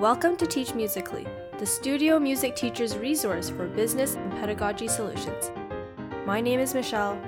Welcome 0.00 0.38
to 0.38 0.46
Teach 0.46 0.74
Musically, 0.74 1.26
the 1.58 1.66
studio 1.66 2.18
music 2.18 2.56
teacher's 2.56 2.96
resource 2.96 3.50
for 3.50 3.66
business 3.66 4.14
and 4.14 4.32
pedagogy 4.32 4.88
solutions. 4.88 5.52
My 6.24 6.40
name 6.40 6.58
is 6.58 6.72
Michelle. 6.72 7.20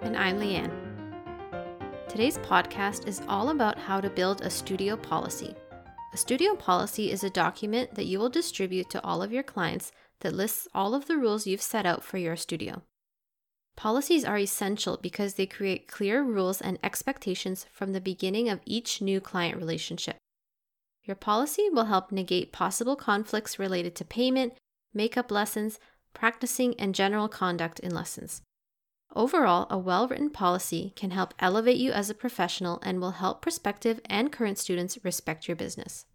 And 0.00 0.16
I'm 0.16 0.38
Leanne. 0.38 0.72
Today's 2.08 2.38
podcast 2.38 3.06
is 3.06 3.20
all 3.28 3.50
about 3.50 3.78
how 3.78 4.00
to 4.00 4.08
build 4.08 4.40
a 4.40 4.48
studio 4.48 4.96
policy. 4.96 5.54
A 6.14 6.16
studio 6.16 6.54
policy 6.54 7.12
is 7.12 7.22
a 7.24 7.28
document 7.28 7.94
that 7.94 8.06
you 8.06 8.18
will 8.18 8.30
distribute 8.30 8.88
to 8.88 9.04
all 9.04 9.22
of 9.22 9.30
your 9.30 9.42
clients 9.42 9.92
that 10.20 10.32
lists 10.32 10.66
all 10.74 10.94
of 10.94 11.06
the 11.06 11.18
rules 11.18 11.46
you've 11.46 11.60
set 11.60 11.84
out 11.84 12.02
for 12.02 12.16
your 12.16 12.36
studio. 12.36 12.80
Policies 13.76 14.24
are 14.24 14.38
essential 14.38 14.96
because 14.96 15.34
they 15.34 15.44
create 15.44 15.88
clear 15.88 16.22
rules 16.22 16.62
and 16.62 16.78
expectations 16.82 17.66
from 17.70 17.92
the 17.92 18.00
beginning 18.00 18.48
of 18.48 18.60
each 18.64 19.02
new 19.02 19.20
client 19.20 19.58
relationship. 19.58 20.16
Your 21.04 21.16
policy 21.16 21.68
will 21.70 21.84
help 21.84 22.10
negate 22.10 22.52
possible 22.52 22.96
conflicts 22.96 23.58
related 23.58 23.94
to 23.96 24.04
payment, 24.04 24.54
makeup 24.94 25.30
lessons, 25.30 25.78
practicing, 26.14 26.74
and 26.80 26.94
general 26.94 27.28
conduct 27.28 27.78
in 27.78 27.94
lessons. 27.94 28.40
Overall, 29.14 29.66
a 29.70 29.78
well 29.78 30.08
written 30.08 30.30
policy 30.30 30.92
can 30.96 31.10
help 31.10 31.34
elevate 31.38 31.76
you 31.76 31.92
as 31.92 32.08
a 32.08 32.14
professional 32.14 32.80
and 32.82 33.00
will 33.00 33.12
help 33.12 33.42
prospective 33.42 34.00
and 34.06 34.32
current 34.32 34.58
students 34.58 34.98
respect 35.04 35.46
your 35.46 35.56
business. 35.56 36.06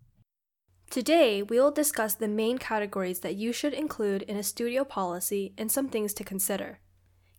Today, 0.90 1.43
we 1.43 1.59
will 1.59 1.71
discuss 1.71 2.15
the 2.15 2.27
main 2.27 2.57
categories 2.57 3.20
that 3.20 3.35
you 3.35 3.53
should 3.53 3.73
include 3.73 4.23
in 4.23 4.37
a 4.37 4.43
studio 4.43 4.84
policy 4.84 5.53
and 5.55 5.71
some 5.71 5.87
things 5.87 6.13
to 6.15 6.23
consider. 6.23 6.79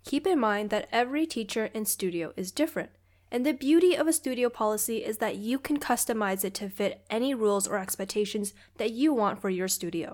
Keep 0.04 0.26
in 0.26 0.38
mind 0.38 0.70
that 0.70 0.88
every 0.92 1.26
teacher 1.26 1.68
and 1.74 1.86
studio 1.86 2.32
is 2.36 2.52
different, 2.52 2.90
and 3.30 3.46
the 3.46 3.52
beauty 3.52 3.94
of 3.94 4.08
a 4.08 4.12
studio 4.12 4.48
policy 4.48 4.98
is 4.98 5.18
that 5.18 5.36
you 5.36 5.58
can 5.58 5.78
customize 5.78 6.44
it 6.44 6.54
to 6.54 6.68
fit 6.68 7.04
any 7.08 7.34
rules 7.34 7.68
or 7.68 7.78
expectations 7.78 8.52
that 8.76 8.92
you 8.92 9.14
want 9.14 9.40
for 9.40 9.50
your 9.50 9.68
studio. 9.68 10.12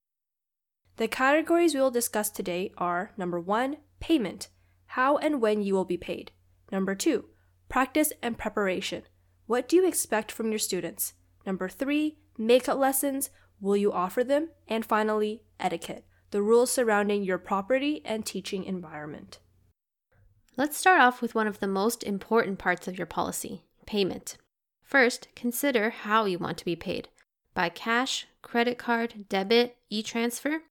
The 0.96 1.08
categories 1.08 1.74
we 1.74 1.80
will 1.80 1.90
discuss 1.90 2.30
today 2.30 2.72
are 2.76 3.12
number 3.16 3.40
one, 3.40 3.78
payment, 4.00 4.48
how 4.86 5.16
and 5.16 5.40
when 5.40 5.62
you 5.62 5.74
will 5.74 5.84
be 5.84 5.96
paid. 5.96 6.32
Number 6.72 6.94
two, 6.94 7.26
practice 7.68 8.12
and 8.22 8.38
preparation. 8.38 9.02
What 9.46 9.68
do 9.68 9.76
you 9.76 9.86
expect 9.86 10.32
from 10.32 10.50
your 10.50 10.58
students? 10.58 11.14
Number 11.44 11.68
three, 11.68 12.18
makeup 12.36 12.78
lessons. 12.78 13.30
Will 13.60 13.76
you 13.76 13.92
offer 13.92 14.24
them? 14.24 14.50
And 14.68 14.84
finally, 14.84 15.42
etiquette, 15.58 16.04
the 16.30 16.42
rules 16.42 16.70
surrounding 16.70 17.24
your 17.24 17.38
property 17.38 18.02
and 18.04 18.26
teaching 18.26 18.64
environment. 18.64 19.38
Let's 20.58 20.78
start 20.78 21.02
off 21.02 21.20
with 21.20 21.34
one 21.34 21.46
of 21.46 21.60
the 21.60 21.66
most 21.66 22.02
important 22.02 22.58
parts 22.58 22.88
of 22.88 22.96
your 22.96 23.06
policy 23.06 23.62
payment. 23.84 24.38
First, 24.82 25.28
consider 25.36 25.90
how 25.90 26.24
you 26.24 26.38
want 26.38 26.56
to 26.58 26.64
be 26.64 26.74
paid 26.74 27.08
by 27.52 27.68
cash, 27.68 28.26
credit 28.40 28.78
card, 28.78 29.26
debit, 29.28 29.76
e 29.90 30.02
transfer. 30.02 30.62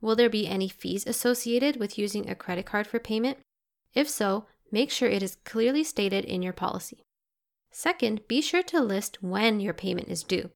Will 0.00 0.14
there 0.14 0.30
be 0.30 0.46
any 0.46 0.68
fees 0.68 1.04
associated 1.04 1.80
with 1.80 1.98
using 1.98 2.28
a 2.28 2.36
credit 2.36 2.64
card 2.64 2.86
for 2.86 3.00
payment? 3.00 3.38
If 3.92 4.08
so, 4.08 4.46
make 4.70 4.92
sure 4.92 5.08
it 5.08 5.22
is 5.22 5.38
clearly 5.44 5.82
stated 5.82 6.24
in 6.24 6.40
your 6.42 6.52
policy. 6.52 7.02
Second, 7.72 8.28
be 8.28 8.40
sure 8.40 8.62
to 8.62 8.80
list 8.80 9.20
when 9.20 9.58
your 9.58 9.74
payment 9.74 10.08
is 10.08 10.22
due. 10.22 10.50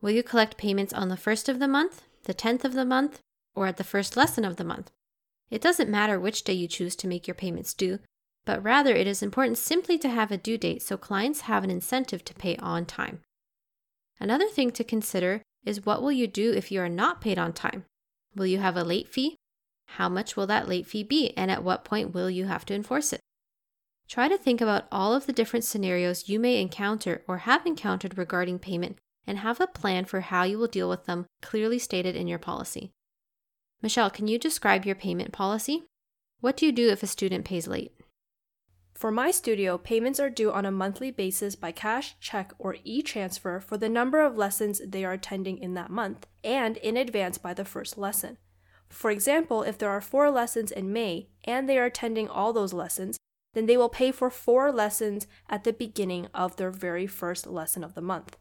Will 0.00 0.12
you 0.12 0.22
collect 0.22 0.56
payments 0.56 0.94
on 0.94 1.10
the 1.10 1.18
first 1.18 1.50
of 1.50 1.58
the 1.58 1.68
month, 1.68 2.02
the 2.24 2.32
10th 2.32 2.64
of 2.64 2.72
the 2.72 2.86
month, 2.86 3.20
or 3.54 3.66
at 3.66 3.76
the 3.76 3.84
first 3.84 4.16
lesson 4.16 4.46
of 4.46 4.56
the 4.56 4.64
month? 4.64 4.90
It 5.50 5.60
doesn't 5.60 5.90
matter 5.90 6.18
which 6.18 6.44
day 6.44 6.52
you 6.52 6.68
choose 6.68 6.94
to 6.96 7.08
make 7.08 7.26
your 7.26 7.34
payments 7.34 7.74
due, 7.74 7.98
but 8.44 8.62
rather 8.62 8.94
it 8.94 9.06
is 9.06 9.22
important 9.22 9.58
simply 9.58 9.98
to 9.98 10.08
have 10.08 10.30
a 10.30 10.36
due 10.36 10.56
date 10.56 10.82
so 10.82 10.96
clients 10.96 11.42
have 11.42 11.64
an 11.64 11.70
incentive 11.70 12.24
to 12.24 12.34
pay 12.34 12.56
on 12.56 12.86
time. 12.86 13.20
Another 14.18 14.48
thing 14.48 14.70
to 14.72 14.84
consider 14.84 15.42
is 15.64 15.84
what 15.84 16.02
will 16.02 16.12
you 16.12 16.26
do 16.26 16.52
if 16.52 16.70
you 16.70 16.80
are 16.80 16.88
not 16.88 17.20
paid 17.20 17.38
on 17.38 17.52
time? 17.52 17.84
Will 18.34 18.46
you 18.46 18.58
have 18.58 18.76
a 18.76 18.84
late 18.84 19.08
fee? 19.08 19.36
How 19.96 20.08
much 20.08 20.36
will 20.36 20.46
that 20.46 20.68
late 20.68 20.86
fee 20.86 21.02
be, 21.02 21.36
and 21.36 21.50
at 21.50 21.64
what 21.64 21.84
point 21.84 22.14
will 22.14 22.30
you 22.30 22.44
have 22.46 22.64
to 22.66 22.74
enforce 22.74 23.12
it? 23.12 23.20
Try 24.08 24.28
to 24.28 24.38
think 24.38 24.60
about 24.60 24.86
all 24.90 25.14
of 25.14 25.26
the 25.26 25.32
different 25.32 25.64
scenarios 25.64 26.28
you 26.28 26.38
may 26.38 26.60
encounter 26.60 27.22
or 27.26 27.38
have 27.38 27.66
encountered 27.66 28.16
regarding 28.16 28.58
payment 28.58 28.98
and 29.26 29.38
have 29.38 29.60
a 29.60 29.66
plan 29.66 30.04
for 30.04 30.20
how 30.20 30.44
you 30.44 30.58
will 30.58 30.66
deal 30.66 30.88
with 30.88 31.06
them 31.06 31.26
clearly 31.42 31.78
stated 31.78 32.16
in 32.16 32.26
your 32.26 32.38
policy. 32.38 32.90
Michelle, 33.82 34.10
can 34.10 34.28
you 34.28 34.38
describe 34.38 34.84
your 34.84 34.94
payment 34.94 35.32
policy? 35.32 35.84
What 36.40 36.56
do 36.56 36.66
you 36.66 36.72
do 36.72 36.90
if 36.90 37.02
a 37.02 37.06
student 37.06 37.44
pays 37.44 37.66
late? 37.66 37.92
For 38.94 39.10
my 39.10 39.30
studio, 39.30 39.78
payments 39.78 40.20
are 40.20 40.28
due 40.28 40.52
on 40.52 40.66
a 40.66 40.70
monthly 40.70 41.10
basis 41.10 41.56
by 41.56 41.72
cash, 41.72 42.16
check, 42.20 42.52
or 42.58 42.76
e 42.84 43.00
transfer 43.00 43.58
for 43.58 43.78
the 43.78 43.88
number 43.88 44.20
of 44.20 44.36
lessons 44.36 44.82
they 44.86 45.06
are 45.06 45.14
attending 45.14 45.56
in 45.56 45.72
that 45.74 45.88
month, 45.88 46.26
and 46.44 46.76
in 46.78 46.98
advance 46.98 47.38
by 47.38 47.54
the 47.54 47.64
first 47.64 47.96
lesson. 47.96 48.36
For 48.90 49.10
example, 49.10 49.62
if 49.62 49.78
there 49.78 49.88
are 49.88 50.02
four 50.02 50.30
lessons 50.30 50.70
in 50.70 50.92
May 50.92 51.28
and 51.44 51.66
they 51.66 51.78
are 51.78 51.86
attending 51.86 52.28
all 52.28 52.52
those 52.52 52.74
lessons, 52.74 53.16
then 53.54 53.64
they 53.64 53.78
will 53.78 53.88
pay 53.88 54.12
for 54.12 54.28
four 54.28 54.70
lessons 54.70 55.26
at 55.48 55.64
the 55.64 55.72
beginning 55.72 56.26
of 56.34 56.56
their 56.56 56.70
very 56.70 57.06
first 57.06 57.46
lesson 57.46 57.82
of 57.82 57.94
the 57.94 58.02
month. 58.02 58.36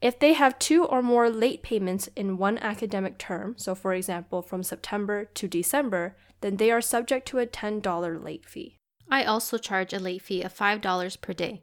If 0.00 0.18
they 0.18 0.34
have 0.34 0.58
two 0.58 0.84
or 0.84 1.02
more 1.02 1.28
late 1.28 1.62
payments 1.62 2.08
in 2.14 2.38
one 2.38 2.58
academic 2.58 3.18
term, 3.18 3.54
so 3.58 3.74
for 3.74 3.92
example 3.92 4.42
from 4.42 4.62
September 4.62 5.24
to 5.24 5.48
December, 5.48 6.16
then 6.40 6.56
they 6.56 6.70
are 6.70 6.80
subject 6.80 7.26
to 7.28 7.38
a 7.38 7.46
$10 7.46 8.24
late 8.24 8.48
fee. 8.48 8.76
I 9.10 9.24
also 9.24 9.58
charge 9.58 9.92
a 9.92 9.98
late 9.98 10.22
fee 10.22 10.42
of 10.42 10.56
$5 10.56 11.20
per 11.20 11.32
day. 11.32 11.62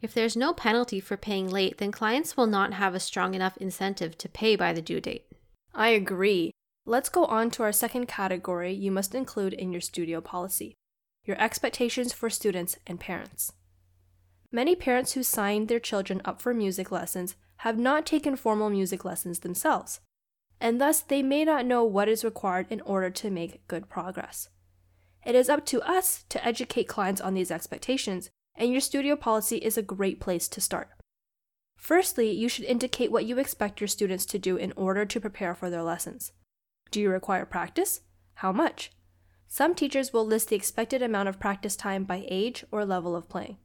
If 0.00 0.14
there's 0.14 0.36
no 0.36 0.52
penalty 0.52 1.00
for 1.00 1.16
paying 1.16 1.50
late, 1.50 1.78
then 1.78 1.90
clients 1.90 2.36
will 2.36 2.46
not 2.46 2.74
have 2.74 2.94
a 2.94 3.00
strong 3.00 3.34
enough 3.34 3.56
incentive 3.56 4.16
to 4.18 4.28
pay 4.28 4.54
by 4.54 4.72
the 4.72 4.82
due 4.82 5.00
date. 5.00 5.26
I 5.74 5.88
agree. 5.88 6.52
Let's 6.86 7.08
go 7.08 7.24
on 7.24 7.50
to 7.52 7.62
our 7.62 7.72
second 7.72 8.06
category 8.06 8.72
you 8.72 8.92
must 8.92 9.14
include 9.14 9.54
in 9.54 9.72
your 9.72 9.80
studio 9.80 10.20
policy 10.20 10.76
your 11.24 11.40
expectations 11.40 12.12
for 12.12 12.28
students 12.28 12.76
and 12.86 13.00
parents. 13.00 13.52
Many 14.52 14.76
parents 14.76 15.12
who 15.12 15.22
sign 15.22 15.66
their 15.66 15.80
children 15.80 16.20
up 16.24 16.40
for 16.40 16.54
music 16.54 16.92
lessons 16.92 17.34
have 17.64 17.78
not 17.78 18.04
taken 18.04 18.36
formal 18.36 18.68
music 18.68 19.06
lessons 19.06 19.38
themselves, 19.38 20.00
and 20.60 20.78
thus 20.78 21.00
they 21.00 21.22
may 21.22 21.46
not 21.46 21.64
know 21.64 21.82
what 21.82 22.10
is 22.10 22.22
required 22.22 22.66
in 22.68 22.78
order 22.82 23.08
to 23.08 23.30
make 23.30 23.66
good 23.68 23.88
progress. 23.88 24.50
It 25.24 25.34
is 25.34 25.48
up 25.48 25.64
to 25.66 25.80
us 25.80 26.24
to 26.28 26.46
educate 26.46 26.88
clients 26.88 27.22
on 27.22 27.32
these 27.32 27.50
expectations, 27.50 28.28
and 28.54 28.70
your 28.70 28.82
studio 28.82 29.16
policy 29.16 29.56
is 29.56 29.78
a 29.78 29.82
great 29.82 30.20
place 30.20 30.46
to 30.48 30.60
start. 30.60 30.90
Firstly, 31.78 32.30
you 32.30 32.50
should 32.50 32.66
indicate 32.66 33.10
what 33.10 33.24
you 33.24 33.38
expect 33.38 33.80
your 33.80 33.88
students 33.88 34.26
to 34.26 34.38
do 34.38 34.58
in 34.58 34.74
order 34.76 35.06
to 35.06 35.18
prepare 35.18 35.54
for 35.54 35.70
their 35.70 35.82
lessons. 35.82 36.32
Do 36.90 37.00
you 37.00 37.08
require 37.08 37.46
practice? 37.46 38.02
How 38.34 38.52
much? 38.52 38.92
Some 39.48 39.74
teachers 39.74 40.12
will 40.12 40.26
list 40.26 40.50
the 40.50 40.56
expected 40.56 41.00
amount 41.00 41.30
of 41.30 41.40
practice 41.40 41.76
time 41.76 42.04
by 42.04 42.26
age 42.28 42.62
or 42.70 42.84
level 42.84 43.16
of 43.16 43.30
playing. 43.30 43.56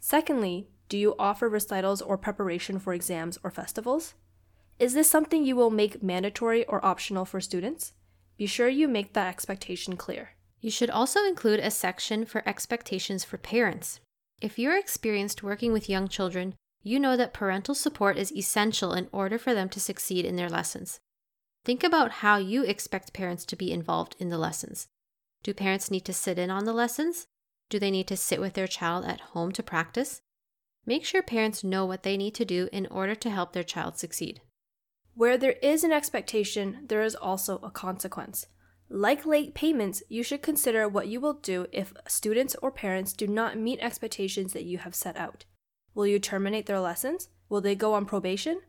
Secondly, 0.00 0.70
do 0.88 0.96
you 0.96 1.14
offer 1.18 1.48
recitals 1.48 2.00
or 2.00 2.16
preparation 2.16 2.78
for 2.78 2.94
exams 2.94 3.38
or 3.42 3.50
festivals? 3.50 4.14
Is 4.78 4.94
this 4.94 5.10
something 5.10 5.44
you 5.44 5.56
will 5.56 5.70
make 5.70 6.02
mandatory 6.02 6.64
or 6.66 6.84
optional 6.84 7.24
for 7.24 7.40
students? 7.40 7.92
Be 8.36 8.46
sure 8.46 8.68
you 8.68 8.88
make 8.88 9.12
that 9.12 9.28
expectation 9.28 9.96
clear. 9.96 10.30
You 10.60 10.70
should 10.70 10.90
also 10.90 11.24
include 11.24 11.60
a 11.60 11.70
section 11.70 12.24
for 12.24 12.48
expectations 12.48 13.24
for 13.24 13.36
parents. 13.36 14.00
If 14.40 14.58
you're 14.58 14.78
experienced 14.78 15.42
working 15.42 15.72
with 15.72 15.88
young 15.88 16.08
children, 16.08 16.54
you 16.82 17.00
know 17.00 17.16
that 17.16 17.34
parental 17.34 17.74
support 17.74 18.16
is 18.16 18.32
essential 18.32 18.92
in 18.92 19.08
order 19.12 19.36
for 19.36 19.52
them 19.52 19.68
to 19.70 19.80
succeed 19.80 20.24
in 20.24 20.36
their 20.36 20.48
lessons. 20.48 21.00
Think 21.64 21.82
about 21.82 22.22
how 22.22 22.36
you 22.36 22.62
expect 22.62 23.12
parents 23.12 23.44
to 23.46 23.56
be 23.56 23.72
involved 23.72 24.16
in 24.18 24.30
the 24.30 24.38
lessons. 24.38 24.86
Do 25.42 25.52
parents 25.52 25.90
need 25.90 26.04
to 26.06 26.12
sit 26.12 26.38
in 26.38 26.50
on 26.50 26.64
the 26.64 26.72
lessons? 26.72 27.26
Do 27.68 27.78
they 27.78 27.90
need 27.90 28.06
to 28.06 28.16
sit 28.16 28.40
with 28.40 28.54
their 28.54 28.66
child 28.66 29.04
at 29.04 29.20
home 29.20 29.52
to 29.52 29.62
practice? 29.62 30.22
Make 30.88 31.04
sure 31.04 31.20
parents 31.20 31.62
know 31.62 31.84
what 31.84 32.02
they 32.02 32.16
need 32.16 32.34
to 32.36 32.46
do 32.46 32.66
in 32.72 32.86
order 32.86 33.14
to 33.14 33.28
help 33.28 33.52
their 33.52 33.62
child 33.62 33.98
succeed. 33.98 34.40
Where 35.12 35.36
there 35.36 35.56
is 35.62 35.84
an 35.84 35.92
expectation, 35.92 36.86
there 36.88 37.02
is 37.02 37.14
also 37.14 37.58
a 37.58 37.70
consequence. 37.70 38.46
Like 38.88 39.26
late 39.26 39.52
payments, 39.52 40.02
you 40.08 40.22
should 40.22 40.40
consider 40.40 40.88
what 40.88 41.08
you 41.08 41.20
will 41.20 41.34
do 41.34 41.66
if 41.72 41.92
students 42.06 42.56
or 42.62 42.70
parents 42.70 43.12
do 43.12 43.26
not 43.26 43.58
meet 43.58 43.80
expectations 43.80 44.54
that 44.54 44.64
you 44.64 44.78
have 44.78 44.94
set 44.94 45.18
out. 45.18 45.44
Will 45.94 46.06
you 46.06 46.18
terminate 46.18 46.64
their 46.64 46.80
lessons? 46.80 47.28
Will 47.50 47.60
they 47.60 47.74
go 47.74 47.92
on 47.92 48.06
probation? 48.06 48.62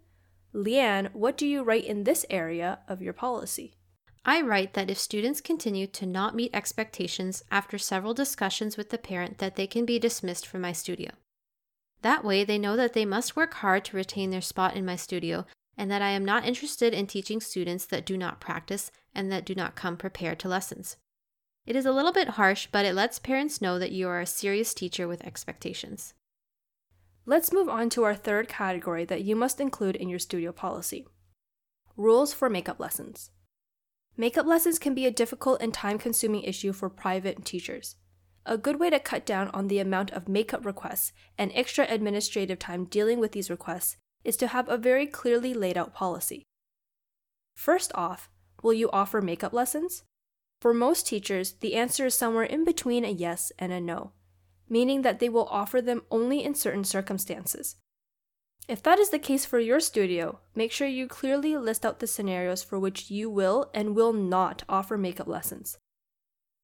Leanne, 0.54 1.13
what 1.13 1.38
do 1.38 1.48
you 1.48 1.63
write 1.63 1.86
in 1.86 2.04
this 2.04 2.25
area 2.30 2.80
of 2.89 3.01
your 3.01 3.13
policy? 3.13 3.75
I 4.25 4.42
write 4.42 4.74
that 4.74 4.89
if 4.89 4.98
students 4.98 5.39
continue 5.39 5.88
to 5.88 6.06
not 6.06 6.36
meet 6.36 6.54
expectations 6.54 7.44
after 7.50 7.77
several 7.77 8.13
discussions 8.13 8.75
with 8.75 8.89
the 8.89 8.98
parent 8.98 9.38
that 9.38 9.56
they 9.56 9.68
can 9.68 9.86
be 9.86 10.00
dismissed 10.00 10.45
from 10.45 10.60
my 10.60 10.74
studio. 10.74 11.12
That 12.01 12.24
way, 12.24 12.44
they 12.44 12.57
know 12.57 12.75
that 12.75 12.94
they 12.94 13.06
must 13.06 13.36
work 13.36 13.56
hard 13.56 13.84
to 13.86 13.98
retain 13.98 14.30
their 14.30 14.42
spot 14.42 14.75
in 14.75 14.86
my 14.86 14.96
studio 14.96 15.46
and 15.78 15.90
that 15.90 16.01
I 16.01 16.10
am 16.10 16.25
not 16.25 16.46
interested 16.46 16.94
in 16.94 17.07
teaching 17.07 17.40
students 17.40 17.86
that 17.86 18.06
do 18.06 18.18
not 18.18 18.42
practice 18.42 18.92
and 19.13 19.31
that 19.31 19.46
do 19.46 19.56
not 19.56 19.75
come 19.75 19.98
prepared 19.98 20.40
to 20.40 20.50
lessons. 20.50 20.98
It 21.66 21.75
is 21.75 21.86
a 21.86 21.92
little 21.92 22.12
bit 22.12 22.30
harsh, 22.30 22.68
but 22.72 22.86
it 22.86 22.96
lets 22.96 23.19
parents 23.19 23.62
know 23.62 23.80
that 23.80 23.92
you 23.92 24.07
are 24.07 24.19
a 24.19 24.25
serious 24.25 24.74
teacher 24.74 25.07
with 25.07 25.24
expectations. 25.24 26.13
Let's 27.25 27.54
move 27.54 27.69
on 27.69 27.90
to 27.92 28.04
our 28.04 28.16
third 28.16 28.48
category 28.48 29.06
that 29.06 29.24
you 29.24 29.36
must 29.36 29.62
include 29.62 29.96
in 29.96 30.10
your 30.10 30.19
studio 30.19 30.51
policy 30.51 31.06
Rules 32.00 32.34
for 32.34 32.50
makeup 32.50 32.80
lessons. 32.80 33.30
Makeup 34.16 34.46
lessons 34.46 34.80
can 34.80 34.94
be 34.94 35.06
a 35.06 35.12
difficult 35.12 35.62
and 35.62 35.74
time 35.74 35.98
consuming 35.98 36.44
issue 36.44 36.72
for 36.72 36.90
private 36.90 37.44
teachers. 37.44 37.98
A 38.45 38.57
good 38.57 38.80
way 38.80 38.89
to 38.89 39.00
cut 39.00 39.25
down 39.25 39.50
on 39.50 39.68
the 39.68 39.80
amount 39.80 40.12
of 40.12 40.27
makeup 40.27 40.65
requests 40.65 41.13
and 41.38 41.51
extra 41.53 41.86
administrative 41.89 42.59
time 42.59 42.86
dealing 42.86 43.19
with 43.19 43.31
these 43.33 43.50
requests 43.50 43.97
is 44.24 44.38
to 44.38 44.47
have 44.47 44.68
a 44.69 44.77
very 44.77 45.06
clearly 45.06 45.53
laid 45.53 45.77
out 45.77 45.94
policy. 45.94 46.44
First 47.56 47.91
off, 47.95 48.30
will 48.63 48.74
you 48.74 48.89
offer 48.91 49.21
makeup 49.21 49.53
lessons? 49.53 50.03
For 50.62 50.74
most 50.74 51.07
teachers, 51.07 51.53
the 51.53 51.75
answer 51.75 52.07
is 52.07 52.15
somewhere 52.15 52.44
in 52.44 52.65
between 52.65 53.06
a 53.06 53.09
yes 53.09 53.51
and 53.59 53.71
a 53.71 53.80
no, 53.80 54.12
meaning 54.68 55.03
that 55.03 55.19
they 55.19 55.30
will 55.30 55.47
offer 55.50 55.81
them 55.81 56.03
only 56.12 56.44
in 56.44 56.56
certain 56.56 56.83
circumstances. 56.83 57.77
If 58.68 58.83
that 58.83 59.00
is 59.00 59.09
the 59.09 59.19
case 59.19 59.45
for 59.45 59.59
your 59.59 59.80
studio, 59.80 60.39
make 60.53 60.71
sure 60.71 60.88
you 60.88 61.07
clearly 61.07 61.57
list 61.57 61.86
out 61.86 62.00
the 62.00 62.07
scenarios 62.07 62.62
for 62.62 62.77
which 62.77 63.09
you 63.09 63.30
will 63.30 63.71
and 63.74 63.95
will 63.95 64.13
not 64.13 64.63
offer 64.69 64.97
makeup 64.97 65.27
lessons. 65.27 65.77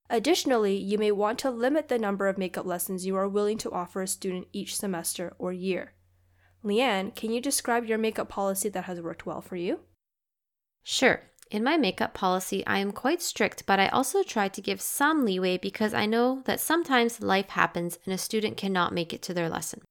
Additionally, 0.10 0.78
you 0.78 0.98
may 0.98 1.12
want 1.12 1.40
to 1.40 1.50
limit 1.50 1.88
the 1.88 1.98
number 1.98 2.28
of 2.28 2.38
makeup 2.38 2.66
lessons 2.66 3.06
you 3.06 3.16
are 3.16 3.28
willing 3.28 3.58
to 3.58 3.72
offer 3.72 4.02
a 4.02 4.08
student 4.08 4.48
each 4.54 4.76
semester 4.76 5.34
or 5.40 5.52
year. 5.52 5.94
Leanne, 6.64 7.16
can 7.16 7.32
you 7.32 7.42
describe 7.42 7.86
your 7.86 7.98
makeup 7.98 8.30
policy 8.30 8.70
that 8.70 8.86
has 8.86 9.02
worked 9.02 9.26
well 9.26 9.42
for 9.42 9.56
you? 9.56 9.80
Sure. 10.84 11.22
In 11.52 11.64
my 11.64 11.78
makeup 11.78 12.14
policy, 12.14 12.66
I 12.66 12.80
am 12.80 12.92
quite 12.92 13.22
strict, 13.22 13.66
but 13.66 13.80
I 13.80 13.88
also 13.88 14.24
try 14.24 14.48
to 14.48 14.62
give 14.62 14.82
some 14.82 15.26
leeway 15.26 15.58
because 15.58 15.94
I 15.94 16.08
know 16.08 16.42
that 16.46 16.60
sometimes 16.60 17.22
life 17.22 17.50
happens 17.50 18.00
and 18.06 18.14
a 18.14 18.18
student 18.18 18.58
cannot 18.58 18.94
make 18.94 19.14
it 19.14 19.22
to 19.24 19.34
their 19.34 19.50
lesson. 19.50 19.82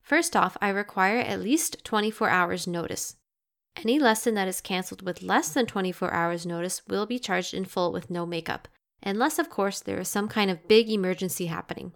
First 0.00 0.36
off, 0.36 0.56
I 0.60 0.68
require 0.68 1.18
at 1.18 1.40
least 1.40 1.84
24 1.84 2.28
hours 2.28 2.66
notice. 2.66 3.16
Any 3.76 3.98
lesson 3.98 4.34
that 4.34 4.48
is 4.48 4.60
canceled 4.60 5.02
with 5.02 5.22
less 5.22 5.50
than 5.50 5.66
24 5.66 6.12
hours 6.12 6.46
notice 6.46 6.82
will 6.88 7.06
be 7.06 7.18
charged 7.18 7.54
in 7.54 7.64
full 7.64 7.92
with 7.92 8.10
no 8.10 8.26
makeup, 8.26 8.68
unless, 9.02 9.38
of 9.38 9.50
course, 9.50 9.80
there 9.80 9.98
is 10.00 10.08
some 10.08 10.28
kind 10.28 10.50
of 10.50 10.68
big 10.68 10.90
emergency 10.90 11.46
happening. 11.46 11.92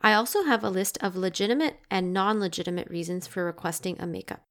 I 0.00 0.12
also 0.12 0.44
have 0.44 0.62
a 0.62 0.70
list 0.70 0.98
of 1.00 1.16
legitimate 1.16 1.80
and 1.90 2.12
non 2.12 2.38
legitimate 2.38 2.88
reasons 2.88 3.26
for 3.26 3.44
requesting 3.44 3.96
a 3.98 4.06
makeup. 4.06 4.42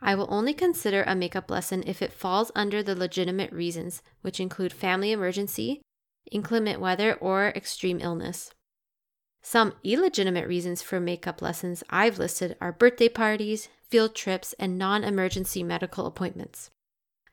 I 0.00 0.14
will 0.14 0.28
only 0.28 0.52
consider 0.52 1.02
a 1.02 1.14
makeup 1.14 1.50
lesson 1.50 1.82
if 1.86 2.02
it 2.02 2.12
falls 2.12 2.52
under 2.54 2.82
the 2.82 2.94
legitimate 2.94 3.52
reasons, 3.52 4.02
which 4.20 4.40
include 4.40 4.72
family 4.72 5.12
emergency, 5.12 5.80
inclement 6.30 6.80
weather, 6.80 7.14
or 7.14 7.48
extreme 7.56 8.00
illness. 8.00 8.50
Some 9.42 9.74
illegitimate 9.82 10.48
reasons 10.48 10.82
for 10.82 11.00
makeup 11.00 11.40
lessons 11.40 11.82
I've 11.88 12.18
listed 12.18 12.56
are 12.60 12.72
birthday 12.72 13.08
parties, 13.08 13.68
field 13.88 14.14
trips, 14.14 14.54
and 14.58 14.78
non 14.78 15.04
emergency 15.04 15.62
medical 15.62 16.06
appointments. 16.06 16.70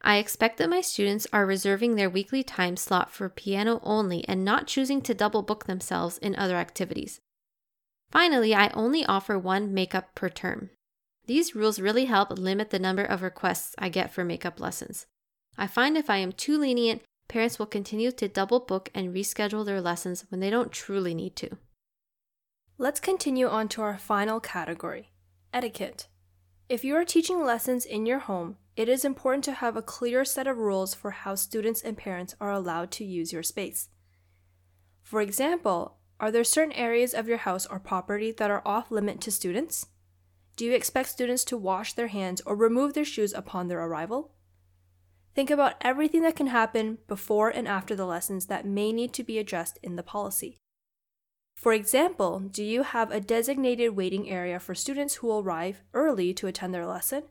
I 0.04 0.18
expect 0.18 0.58
that 0.58 0.70
my 0.70 0.82
students 0.82 1.28
are 1.32 1.46
reserving 1.46 1.96
their 1.96 2.10
weekly 2.10 2.44
time 2.44 2.76
slot 2.76 3.12
for 3.12 3.30
piano 3.30 3.80
only 3.84 4.28
and 4.28 4.44
not 4.44 4.68
choosing 4.68 5.02
to 5.04 5.14
double 5.14 5.44
book 5.44 5.66
themselves 5.66 6.18
in 6.18 6.36
other 6.36 6.56
activities. 6.56 7.22
Finally, 8.10 8.54
I 8.54 8.70
only 8.70 9.06
offer 9.06 9.38
one 9.38 9.74
makeup 9.74 10.16
per 10.16 10.28
term. 10.30 10.72
These 11.28 11.56
rules 11.56 11.80
really 11.80 12.06
help 12.06 12.38
limit 12.38 12.72
the 12.72 12.80
number 12.80 13.04
of 13.04 13.22
requests 13.22 13.76
I 13.78 13.90
get 13.90 14.12
for 14.12 14.26
makeup 14.26 14.60
lessons. 14.60 15.06
I 15.58 15.68
find 15.68 15.96
if 15.96 16.10
I 16.10 16.18
am 16.18 16.32
too 16.32 16.58
lenient, 16.58 17.04
parents 17.28 17.60
will 17.60 17.68
continue 17.68 18.12
to 18.12 18.28
double 18.28 18.60
book 18.60 18.90
and 18.96 19.14
reschedule 19.14 19.66
their 19.66 19.82
lessons 19.82 20.26
when 20.30 20.40
they 20.40 20.50
don't 20.50 20.72
truly 20.72 21.14
need 21.14 21.36
to. 21.38 21.58
Let's 22.78 23.00
continue 23.00 23.48
on 23.48 23.68
to 23.70 23.84
our 23.84 23.98
final 23.98 24.40
category 24.40 25.12
etiquette. 25.54 26.08
If 26.70 26.84
you 26.84 26.96
are 26.96 27.06
teaching 27.06 27.44
lessons 27.44 27.86
in 27.86 28.06
your 28.06 28.20
home, 28.20 28.58
it 28.82 28.90
is 28.90 29.06
important 29.06 29.44
to 29.44 29.52
have 29.52 29.78
a 29.78 29.82
clear 29.84 30.26
set 30.26 30.48
of 30.48 30.58
rules 30.58 30.96
for 30.96 31.12
how 31.12 31.36
students 31.36 31.84
and 31.84 31.96
parents 31.96 32.34
are 32.42 32.52
allowed 32.52 32.90
to 32.90 33.06
use 33.06 33.32
your 33.32 33.44
space. 33.44 33.90
For 35.04 35.22
example, 35.22 36.00
are 36.20 36.32
there 36.32 36.44
certain 36.44 36.74
areas 36.74 37.14
of 37.14 37.28
your 37.28 37.38
house 37.38 37.68
or 37.68 37.80
property 37.80 38.32
that 38.32 38.50
are 38.50 38.64
off 38.66 38.90
limit 38.90 39.22
to 39.22 39.32
students? 39.32 39.86
Do 40.56 40.66
you 40.66 40.74
expect 40.74 41.10
students 41.10 41.44
to 41.46 41.58
wash 41.58 41.94
their 41.94 42.08
hands 42.08 42.42
or 42.44 42.56
remove 42.56 42.96
their 42.96 43.06
shoes 43.06 43.34
upon 43.34 43.68
their 43.68 43.84
arrival? 43.84 44.34
Think 45.36 45.52
about 45.52 45.76
everything 45.82 46.24
that 46.24 46.36
can 46.36 46.48
happen 46.48 46.98
before 47.08 47.50
and 47.50 47.68
after 47.68 47.96
the 47.96 48.08
lessons 48.08 48.48
that 48.48 48.66
may 48.66 48.92
need 48.92 49.14
to 49.14 49.24
be 49.24 49.38
addressed 49.38 49.78
in 49.84 49.96
the 49.96 50.02
policy. 50.02 50.58
For 51.56 51.72
example, 51.72 52.40
do 52.40 52.64
you 52.64 52.82
have 52.82 53.12
a 53.12 53.20
designated 53.20 53.96
waiting 53.96 54.28
area 54.28 54.60
for 54.60 54.74
students 54.74 55.16
who 55.16 55.32
arrive 55.32 55.84
early 55.94 56.34
to 56.34 56.48
attend 56.48 56.74
their 56.74 56.88
lesson? 56.88 57.26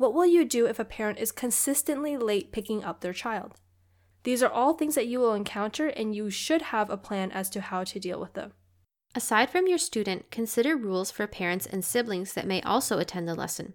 What 0.00 0.14
will 0.14 0.24
you 0.24 0.46
do 0.46 0.64
if 0.64 0.78
a 0.78 0.84
parent 0.86 1.18
is 1.18 1.30
consistently 1.30 2.16
late 2.16 2.52
picking 2.52 2.82
up 2.82 3.02
their 3.02 3.12
child? 3.12 3.60
These 4.22 4.42
are 4.42 4.48
all 4.48 4.72
things 4.72 4.94
that 4.94 5.08
you 5.08 5.20
will 5.20 5.34
encounter, 5.34 5.88
and 5.88 6.14
you 6.14 6.30
should 6.30 6.62
have 6.62 6.88
a 6.88 6.96
plan 6.96 7.30
as 7.32 7.50
to 7.50 7.60
how 7.60 7.84
to 7.84 8.00
deal 8.00 8.18
with 8.18 8.32
them. 8.32 8.54
Aside 9.14 9.50
from 9.50 9.66
your 9.66 9.76
student, 9.76 10.30
consider 10.30 10.74
rules 10.74 11.10
for 11.10 11.26
parents 11.26 11.66
and 11.66 11.84
siblings 11.84 12.32
that 12.32 12.46
may 12.46 12.62
also 12.62 12.98
attend 12.98 13.28
the 13.28 13.34
lesson. 13.34 13.74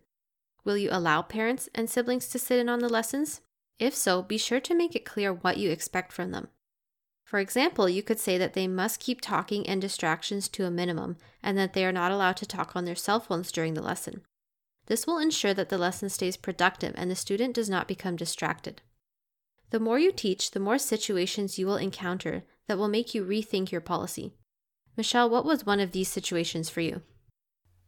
Will 0.64 0.80
you 0.80 0.90
allow 0.92 1.22
parents 1.22 1.70
and 1.76 1.88
siblings 1.88 2.28
to 2.30 2.40
sit 2.40 2.58
in 2.58 2.70
on 2.70 2.80
the 2.80 2.90
lessons? 2.90 3.42
If 3.78 3.94
so, 3.94 4.24
be 4.24 4.40
sure 4.40 4.62
to 4.62 4.74
make 4.74 4.96
it 4.96 5.06
clear 5.06 5.32
what 5.32 5.58
you 5.58 5.70
expect 5.70 6.12
from 6.12 6.32
them. 6.32 6.48
For 7.24 7.38
example, 7.38 7.88
you 7.88 8.02
could 8.02 8.20
say 8.20 8.40
that 8.40 8.56
they 8.56 8.68
must 8.68 9.00
keep 9.00 9.22
talking 9.22 9.70
and 9.70 9.80
distractions 9.80 10.50
to 10.50 10.66
a 10.66 10.72
minimum 10.72 11.18
and 11.44 11.56
that 11.60 11.74
they 11.74 11.86
are 11.86 11.92
not 11.92 12.12
allowed 12.12 12.38
to 12.38 12.48
talk 12.48 12.76
on 12.76 12.86
their 12.86 12.96
cell 12.96 13.20
phones 13.20 13.52
during 13.52 13.76
the 13.76 13.84
lesson. 13.84 14.24
This 14.88 15.08
will 15.08 15.18
ensure 15.18 15.54
that 15.54 15.70
the 15.70 15.78
lesson 15.78 16.10
stays 16.10 16.38
productive 16.38 16.94
and 16.96 17.10
the 17.10 17.16
student 17.16 17.56
does 17.56 17.70
not 17.70 17.88
become 17.88 18.16
distracted. 18.16 18.82
The 19.72 19.80
more 19.80 19.98
you 19.98 20.12
teach, 20.12 20.52
the 20.52 20.60
more 20.60 20.78
situations 20.78 21.58
you 21.58 21.66
will 21.66 21.78
encounter 21.78 22.44
that 22.68 22.78
will 22.78 22.88
make 22.88 23.16
you 23.16 23.26
rethink 23.26 23.72
your 23.72 23.82
policy. 23.82 24.34
Michelle, 24.96 25.30
what 25.30 25.46
was 25.46 25.66
one 25.66 25.80
of 25.80 25.92
these 25.92 26.08
situations 26.08 26.70
for 26.70 26.82
you? 26.82 27.02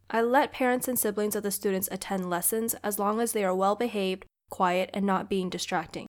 I 0.10 0.22
let 0.22 0.54
parents 0.54 0.88
and 0.88 0.98
siblings 0.98 1.36
of 1.36 1.44
the 1.44 1.52
students 1.52 1.90
attend 1.92 2.30
lessons 2.30 2.74
as 2.84 2.98
long 2.98 3.20
as 3.20 3.34
they 3.34 3.44
are 3.44 3.56
well 3.56 3.76
behaved, 3.76 4.26
quiet, 4.50 4.90
and 4.94 5.06
not 5.06 5.30
being 5.30 5.50
distracting. 5.50 6.08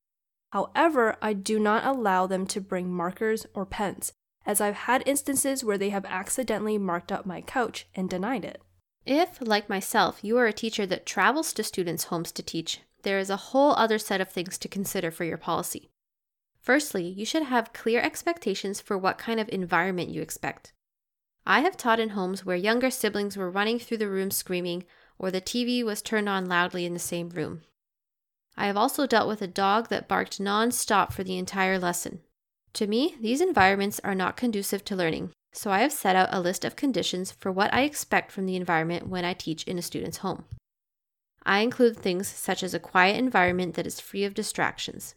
However, 0.53 1.17
I 1.21 1.33
do 1.35 1.59
not 1.59 1.85
allow 1.85 2.27
them 2.27 2.47
to 2.47 2.61
bring 2.61 2.91
markers 2.91 3.47
or 3.55 3.67
pens, 3.67 4.13
as 4.47 4.61
I've 4.61 4.75
had 4.75 5.03
instances 5.07 5.63
where 5.63 5.79
they 5.79 5.91
have 5.91 6.07
accidentally 6.07 6.79
marked 6.79 7.13
up 7.13 7.27
my 7.27 7.43
couch 7.43 7.87
and 7.95 8.09
denied 8.09 8.45
it. 8.45 8.63
If, 9.11 9.39
like 9.41 9.71
myself, 9.71 10.23
you 10.23 10.37
are 10.37 10.47
a 10.47 10.53
teacher 10.53 10.85
that 10.85 11.07
travels 11.07 11.55
to 11.55 11.65
students' 11.65 12.05
homes 12.05 12.31
to 12.33 12.43
teach, 12.43 12.81
there 13.05 13.19
is 13.19 13.31
a 13.31 13.39
whole 13.39 13.73
other 13.73 13.99
set 13.99 14.21
of 14.21 14.29
things 14.29 14.59
to 14.59 14.69
consider 14.69 15.11
for 15.11 15.25
your 15.25 15.39
policy. 15.39 15.89
Firstly, 16.61 17.09
you 17.09 17.25
should 17.25 17.45
have 17.45 17.73
clear 17.73 18.03
expectations 18.03 18.83
for 18.83 18.99
what 18.99 19.17
kind 19.17 19.41
of 19.41 19.49
environment 19.49 20.11
you 20.11 20.21
expect. 20.21 20.75
I 21.47 21.61
have 21.61 21.75
taught 21.75 21.99
in 21.99 22.11
homes 22.11 22.45
where 22.45 22.55
younger 22.55 22.91
siblings 22.91 23.35
were 23.35 23.51
running 23.51 23.79
through 23.79 23.97
the 23.97 24.11
room 24.11 24.31
screaming, 24.31 24.85
or 25.19 25.31
the 25.31 25.41
TV 25.41 25.83
was 25.83 26.03
turned 26.03 26.29
on 26.29 26.45
loudly 26.45 26.85
in 26.85 26.93
the 26.93 26.99
same 26.99 27.31
room. 27.31 27.63
I 28.59 28.67
have 28.67 28.77
also 28.77 29.07
dealt 29.07 29.27
with 29.27 29.41
a 29.41 29.47
dog 29.47 29.89
that 29.89 30.07
barked 30.07 30.39
non 30.39 30.71
stop 30.71 31.15
for 31.15 31.25
the 31.25 31.39
entire 31.39 31.79
lesson. 31.79 32.21
To 32.75 32.87
me, 32.87 33.17
these 33.19 33.41
environments 33.41 34.03
are 34.05 34.15
not 34.15 34.37
conducive 34.37 34.85
to 34.85 34.95
learning, 34.95 35.33
so 35.53 35.71
I 35.71 35.81
have 35.81 35.93
set 35.93 36.17
out 36.17 36.29
a 36.33 36.41
list 36.41 36.65
of 36.65 36.77
conditions 36.77 37.33
for 37.33 37.51
what 37.51 37.73
I 37.73 37.83
expect 37.83 38.33
from 38.33 38.47
the 38.47 38.57
environment 38.57 39.09
when 39.09 39.25
I 39.25 39.35
teach 39.35 39.65
in 39.65 39.79
a 39.79 39.83
student's 39.83 40.19
home. 40.19 40.45
I 41.45 41.61
include 41.61 41.97
things 41.97 42.29
such 42.29 42.63
as 42.63 42.75
a 42.75 42.81
quiet 42.81 43.17
environment 43.17 43.75
that 43.75 43.87
is 43.87 44.01
free 44.01 44.25
of 44.25 44.35
distractions. 44.35 45.15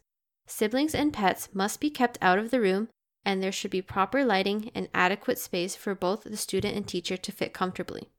Siblings 0.47 0.95
and 0.95 1.13
pets 1.13 1.49
must 1.53 1.79
be 1.79 1.89
kept 1.89 2.17
out 2.21 2.39
of 2.39 2.51
the 2.51 2.61
room, 2.61 2.87
and 3.25 3.41
there 3.41 3.51
should 3.51 3.71
be 3.71 3.81
proper 3.81 4.23
lighting 4.23 4.71
and 4.73 4.89
adequate 4.93 5.37
space 5.37 5.75
for 5.75 5.93
both 5.93 6.23
the 6.23 6.37
student 6.37 6.75
and 6.75 6.87
teacher 6.87 7.17
to 7.17 7.31
fit 7.31 7.53
comfortably. 7.53 8.09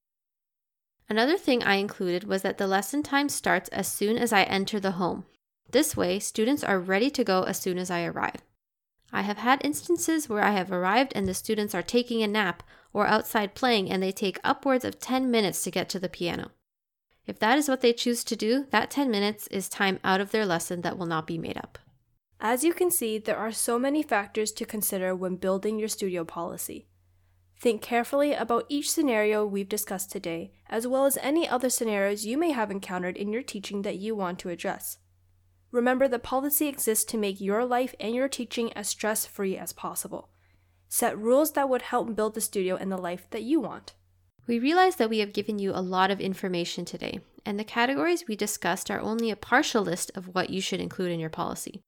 Another 1.08 1.36
thing 1.36 1.62
I 1.62 1.74
included 1.74 2.24
was 2.24 2.42
that 2.42 2.58
the 2.58 2.66
lesson 2.66 3.02
time 3.02 3.28
starts 3.28 3.68
as 3.70 3.88
soon 3.88 4.16
as 4.16 4.32
I 4.32 4.44
enter 4.44 4.78
the 4.78 4.92
home. 4.92 5.24
This 5.70 5.96
way, 5.96 6.18
students 6.18 6.62
are 6.62 6.78
ready 6.78 7.10
to 7.10 7.24
go 7.24 7.42
as 7.42 7.58
soon 7.58 7.78
as 7.78 7.90
I 7.90 8.04
arrive. 8.04 8.42
I 9.12 9.22
have 9.22 9.38
had 9.38 9.60
instances 9.62 10.28
where 10.28 10.42
I 10.42 10.52
have 10.52 10.72
arrived 10.72 11.12
and 11.14 11.28
the 11.28 11.34
students 11.34 11.74
are 11.74 11.82
taking 11.82 12.22
a 12.22 12.26
nap 12.26 12.62
or 12.92 13.06
outside 13.06 13.54
playing 13.54 13.90
and 13.90 14.02
they 14.02 14.12
take 14.12 14.40
upwards 14.42 14.84
of 14.84 14.98
10 14.98 15.30
minutes 15.30 15.62
to 15.64 15.70
get 15.70 15.88
to 15.90 15.98
the 15.98 16.08
piano. 16.08 16.50
If 17.26 17.38
that 17.38 17.58
is 17.58 17.68
what 17.68 17.82
they 17.82 17.92
choose 17.92 18.24
to 18.24 18.36
do, 18.36 18.66
that 18.70 18.90
10 18.90 19.10
minutes 19.10 19.46
is 19.48 19.68
time 19.68 20.00
out 20.02 20.20
of 20.20 20.30
their 20.30 20.46
lesson 20.46 20.80
that 20.80 20.98
will 20.98 21.06
not 21.06 21.26
be 21.26 21.38
made 21.38 21.58
up. 21.58 21.78
As 22.40 22.64
you 22.64 22.72
can 22.74 22.90
see, 22.90 23.18
there 23.18 23.36
are 23.36 23.52
so 23.52 23.78
many 23.78 24.02
factors 24.02 24.50
to 24.52 24.64
consider 24.64 25.14
when 25.14 25.36
building 25.36 25.78
your 25.78 25.88
studio 25.88 26.24
policy. 26.24 26.88
Think 27.60 27.80
carefully 27.80 28.32
about 28.32 28.66
each 28.68 28.90
scenario 28.90 29.46
we've 29.46 29.68
discussed 29.68 30.10
today, 30.10 30.50
as 30.68 30.84
well 30.84 31.06
as 31.06 31.16
any 31.18 31.48
other 31.48 31.70
scenarios 31.70 32.26
you 32.26 32.36
may 32.36 32.50
have 32.50 32.72
encountered 32.72 33.16
in 33.16 33.32
your 33.32 33.42
teaching 33.42 33.82
that 33.82 33.98
you 33.98 34.16
want 34.16 34.40
to 34.40 34.48
address. 34.48 34.98
Remember 35.72 36.06
that 36.06 36.22
policy 36.22 36.68
exists 36.68 37.04
to 37.06 37.16
make 37.16 37.40
your 37.40 37.64
life 37.64 37.94
and 37.98 38.14
your 38.14 38.28
teaching 38.28 38.72
as 38.74 38.88
stress 38.88 39.24
free 39.24 39.56
as 39.56 39.72
possible. 39.72 40.28
Set 40.88 41.18
rules 41.18 41.52
that 41.52 41.70
would 41.70 41.80
help 41.80 42.14
build 42.14 42.34
the 42.34 42.42
studio 42.42 42.76
and 42.76 42.92
the 42.92 42.98
life 42.98 43.26
that 43.30 43.42
you 43.42 43.58
want. 43.58 43.94
We 44.46 44.58
realize 44.58 44.96
that 44.96 45.08
we 45.08 45.20
have 45.20 45.32
given 45.32 45.58
you 45.58 45.72
a 45.72 45.80
lot 45.80 46.10
of 46.10 46.20
information 46.20 46.84
today, 46.84 47.20
and 47.46 47.58
the 47.58 47.64
categories 47.64 48.24
we 48.28 48.36
discussed 48.36 48.90
are 48.90 49.00
only 49.00 49.30
a 49.30 49.36
partial 49.36 49.82
list 49.82 50.10
of 50.14 50.34
what 50.34 50.50
you 50.50 50.60
should 50.60 50.80
include 50.80 51.10
in 51.10 51.20
your 51.20 51.30
policy. 51.30 51.80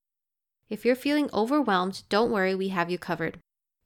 If 0.70 0.86
you're 0.86 0.96
feeling 0.96 1.28
overwhelmed, 1.34 2.04
don't 2.08 2.30
worry, 2.30 2.54
we 2.54 2.68
have 2.68 2.90
you 2.90 2.96
covered. 2.96 3.38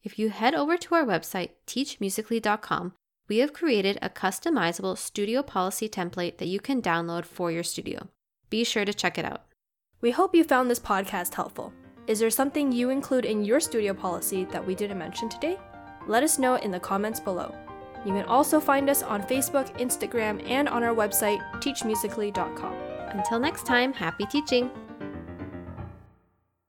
If 0.05 0.17
you 0.17 0.31
head 0.31 0.55
over 0.55 0.76
to 0.76 0.95
our 0.95 1.05
website, 1.05 1.50
teachmusically.com, 1.67 2.93
we 3.26 3.38
have 3.38 3.52
created 3.52 3.99
a 4.00 4.09
customizable 4.09 4.97
studio 4.97 5.43
policy 5.43 5.88
template 5.88 6.38
that 6.38 6.47
you 6.47 6.61
can 6.61 6.81
download 6.81 7.25
for 7.25 7.50
your 7.50 7.64
studio. 7.64 8.07
Be 8.49 8.62
sure 8.62 8.85
to 8.85 8.95
check 8.95 9.19
it 9.19 9.25
out. 9.25 9.48
We 10.00 10.12
hope 10.12 10.33
you 10.33 10.45
found 10.45 10.71
this 10.71 10.78
podcast 10.78 11.35
helpful. 11.35 11.73
Is 12.07 12.21
there 12.21 12.31
something 12.31 12.71
you 12.71 12.90
include 12.90 13.25
in 13.25 13.45
your 13.45 13.59
studio 13.59 13.93
policy 13.93 14.45
that 14.52 14.64
we 14.64 14.76
didn't 14.76 14.99
mention 14.99 15.28
today? 15.28 15.59
Let 16.07 16.23
us 16.23 16.38
know 16.38 16.55
in 16.55 16.71
the 16.71 16.78
comments 16.78 17.19
below. 17.19 17.52
You 18.07 18.12
can 18.12 18.25
also 18.26 18.61
find 18.61 18.88
us 18.88 19.02
on 19.02 19.25
Facebook, 19.25 19.76
Instagram, 19.81 20.49
and 20.49 20.69
on 20.69 20.85
our 20.85 20.95
website, 20.95 21.40
teachmusically.com. 21.61 22.75
Until 23.09 23.40
next 23.40 23.67
time, 23.67 23.93
happy 23.93 24.25
teaching! 24.26 24.71